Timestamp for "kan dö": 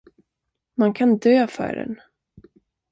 0.93-1.47